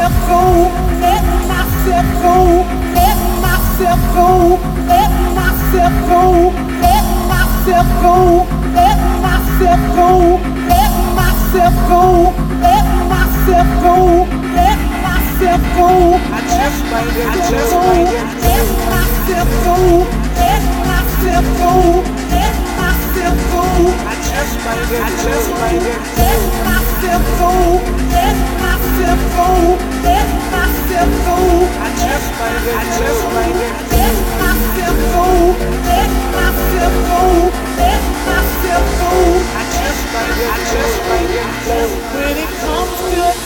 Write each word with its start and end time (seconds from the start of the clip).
myself 0.00 0.28
go, 0.28 0.42
let 1.00 1.24
myself 1.46 2.06
go, 2.22 2.64
let 2.96 3.18
myself 3.44 4.00
go, 4.16 4.56
let 4.88 5.10
myself 5.36 5.92
go, 6.08 6.24
let 6.80 7.04
myself 7.28 7.86
go, 8.00 8.16
let 8.72 8.98
myself 9.20 9.80
go, 9.96 10.40
let 10.72 10.92
myself 11.20 11.74
go, 11.88 12.32
let 12.64 12.86
myself 13.12 13.68
go, 13.84 14.24
let 14.56 14.78
myself 15.04 15.60
go. 15.76 15.90
I 16.16 16.40
just 16.48 16.80
made 16.88 17.16
it, 17.20 17.26
I 17.28 17.36
just 17.50 17.74
made 17.76 18.08
it. 18.08 18.24
Let 18.40 18.68
myself 18.88 19.48
go, 19.68 19.76
let 20.40 20.62
myself 20.88 21.44
go, 21.60 21.74
let 22.32 22.54
myself 22.80 23.36
go. 23.52 23.64
I 24.00 24.16
just 24.24 24.54
made 24.64 24.92
it, 24.96 25.02
I 25.02 25.10
just 25.20 25.48
made 25.60 25.84
it. 25.84 26.00
Let 26.16 26.40
myself 26.64 27.22
go, 27.38 27.52
let 28.08 28.36
myself 28.36 28.54
go. 28.54 28.59
myself 29.00 29.20
go, 29.36 29.48
let 30.04 30.28
myself 30.52 31.10
go. 31.24 31.36
I 31.80 31.90
just 32.04 32.28
might 32.36 32.64
I 32.68 32.84
just 33.00 33.22
might 33.32 33.56
let 33.96 34.16
myself 34.44 34.96
go, 35.14 35.26
let 35.88 36.10
myself 36.36 36.94
go, 37.08 37.22
let 37.80 38.02
myself 38.28 38.84
go. 39.00 39.12
I 39.56 39.64
just 39.76 40.02
might 40.12 40.36
I 40.44 40.58
just 40.72 40.96
might 41.08 41.30
When 42.12 42.36
it 42.44 42.50
comes 42.60 42.92
to 43.14 43.39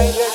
baile. 0.00 0.29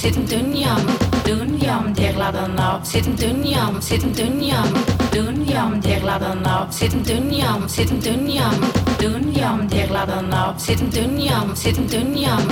sitten 0.00 0.26
dünyam 0.30 0.80
dünyam 1.26 1.94
derlardan 1.96 2.56
av 2.56 2.84
sitten 2.84 3.18
dünyam 3.18 3.82
sitten 3.82 4.14
dünyam 4.16 4.68
dünyam 5.12 5.82
derlardan 5.82 6.44
av 6.44 6.70
sitten 6.70 7.04
dünyam 7.04 7.68
sitten 7.68 8.02
dünyam 8.04 8.54
dünyam 9.00 9.70
derlardan 9.70 10.32
av 10.32 10.58
sitten 10.58 10.92
dünyam 10.92 11.56
sitten 11.56 11.88
dünyam 11.90 12.42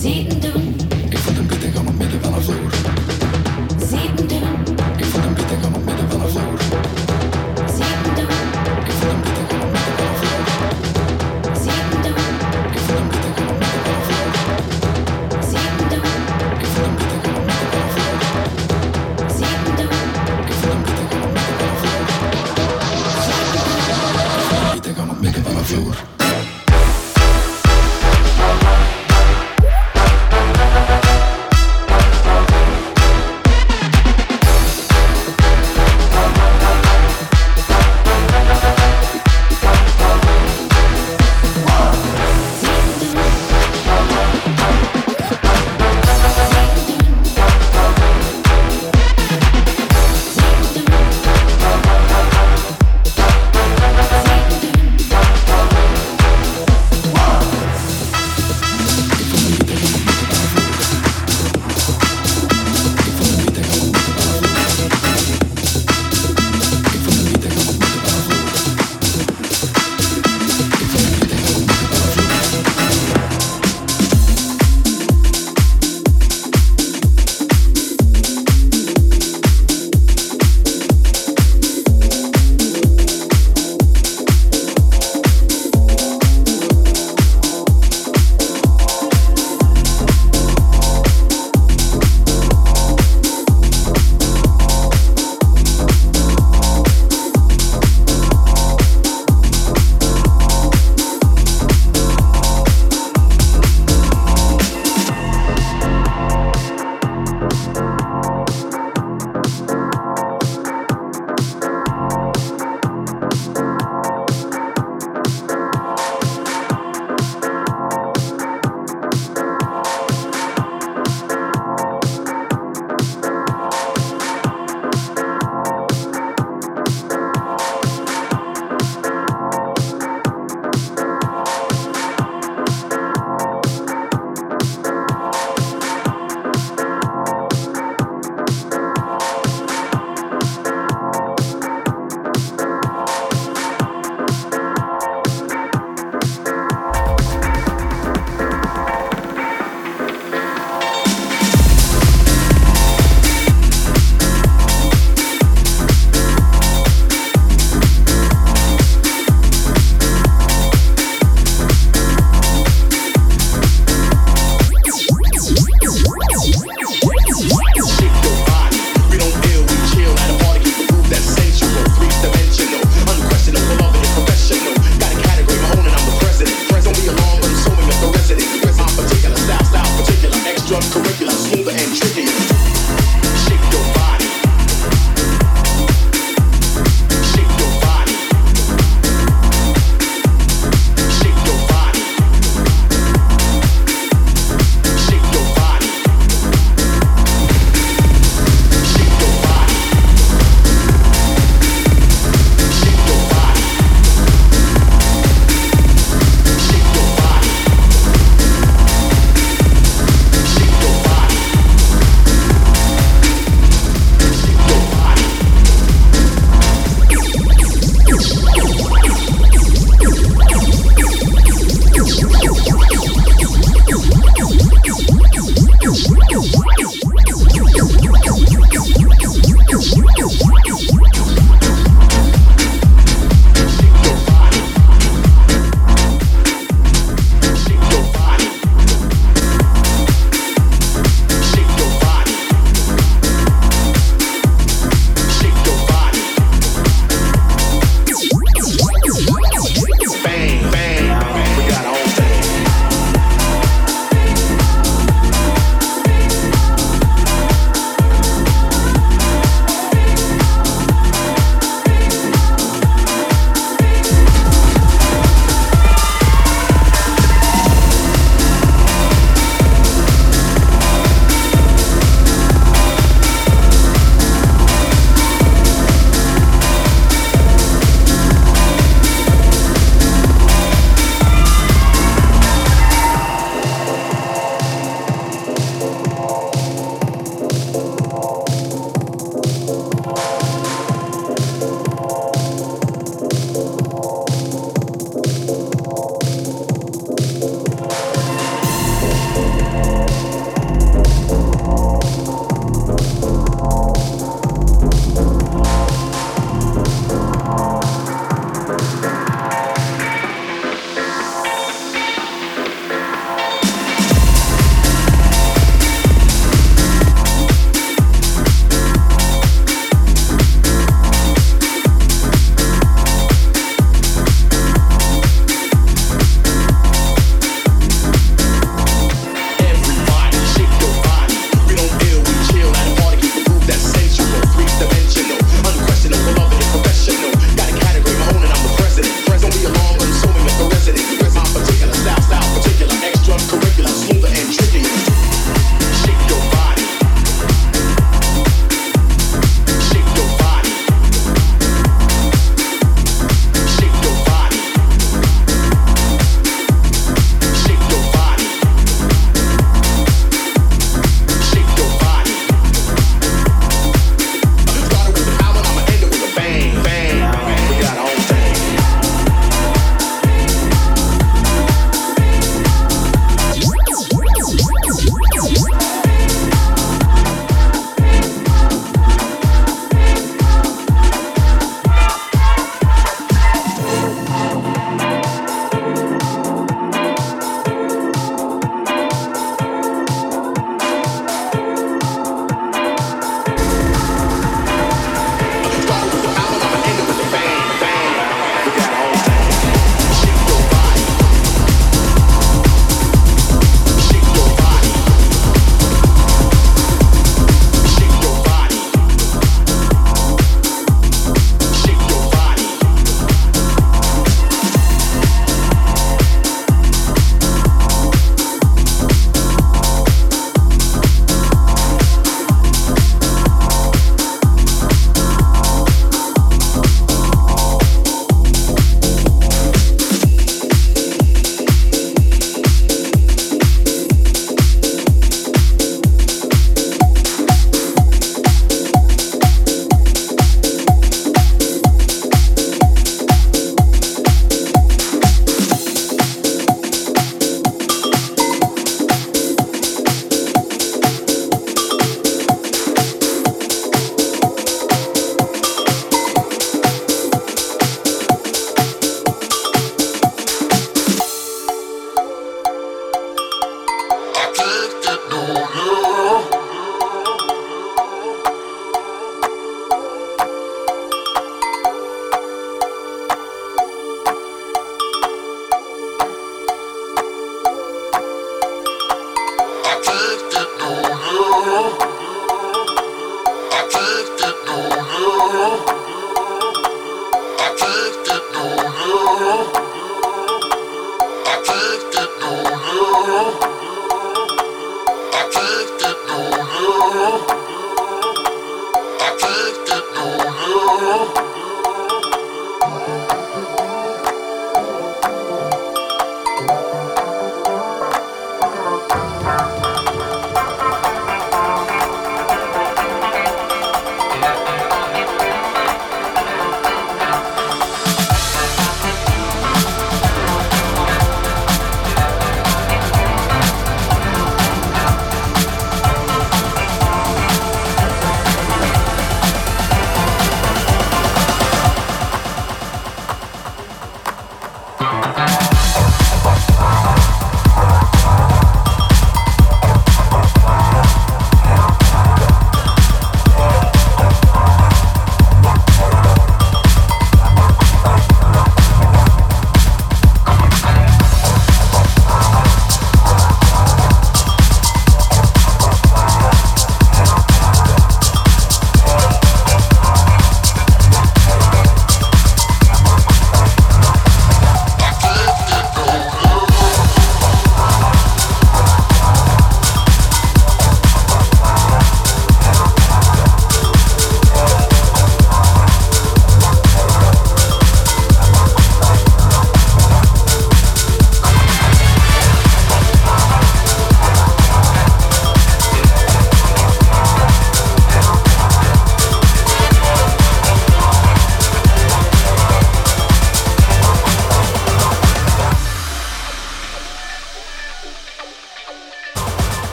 sitten 0.00 0.42
dünyam 0.42 0.71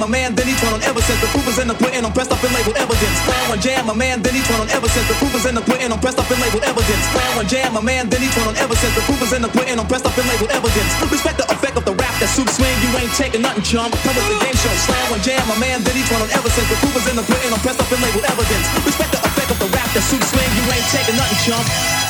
jam 0.00 0.08
a 0.08 0.12
man, 0.16 0.32
then 0.32 0.48
he 0.48 0.56
turn 0.56 0.72
on 0.72 0.80
ever 0.88 1.00
since 1.04 1.20
the 1.20 1.28
proof 1.28 1.44
is 1.44 1.58
in 1.60 1.68
the 1.68 1.76
pudding. 1.76 2.00
I'm 2.00 2.12
pressed 2.12 2.32
up 2.32 2.40
and 2.40 2.52
labeled 2.56 2.76
evidence. 2.80 3.20
Clown 3.28 3.52
one 3.52 3.60
jam 3.60 3.88
a 3.88 3.94
man, 3.94 4.22
then 4.24 4.32
he 4.32 4.40
turned 4.48 4.64
on 4.64 4.70
ever 4.72 4.88
since 4.88 5.04
the 5.08 5.16
proof 5.20 5.34
is 5.36 5.44
in 5.44 5.54
the 5.54 5.60
pudding. 5.60 5.92
I'm 5.92 6.00
pressed 6.00 6.16
up 6.16 6.30
and 6.30 6.40
labeled 6.40 6.64
evidence. 6.64 7.04
Slam 7.12 7.36
one 7.36 7.48
jam 7.48 7.76
a 7.76 7.82
man, 7.84 8.08
then 8.08 8.20
he 8.24 8.28
turned 8.32 8.48
on 8.48 8.56
ever 8.56 8.72
since 8.80 8.94
the 8.96 9.04
proof 9.04 9.20
is 9.20 9.32
in 9.36 9.42
the 9.44 9.52
pudding. 9.52 9.76
I'm 9.76 9.84
pressed 9.84 10.08
up 10.08 10.16
and 10.16 10.24
labeled 10.24 10.52
evidence. 10.56 10.90
Respect 11.04 11.36
the 11.36 11.46
effect 11.52 11.76
of 11.76 11.84
the 11.84 11.92
rap 11.92 12.14
that 12.16 12.32
soup 12.32 12.48
swing. 12.48 12.72
You 12.80 12.88
ain't 12.96 13.12
taking 13.12 13.42
nothing, 13.44 13.64
chump. 13.64 13.92
Come 14.00 14.16
with 14.16 14.24
the 14.24 14.40
game 14.40 14.56
show. 14.56 14.72
Slam 14.88 15.04
one 15.12 15.20
jam 15.20 15.44
a 15.52 15.56
man, 15.60 15.84
then 15.84 15.92
he 15.92 16.02
turned 16.08 16.24
on 16.24 16.32
ever 16.32 16.48
since 16.48 16.68
the 16.72 16.80
proof 16.80 16.96
is 16.96 17.04
in 17.04 17.16
the 17.20 17.26
pudding. 17.28 17.52
I'm 17.52 17.60
pressed 17.60 17.80
up 17.80 17.92
and 17.92 18.00
labeled 18.00 18.24
evidence. 18.24 18.64
Respect 18.88 19.12
the 19.12 19.20
effect 19.20 19.52
of 19.52 19.58
the 19.60 19.68
rap 19.68 19.88
that 19.92 20.04
soup 20.08 20.24
swing. 20.24 20.48
You 20.56 20.64
ain't 20.72 20.88
taking 20.88 21.16
nothing, 21.20 21.40
chump. 21.44 22.09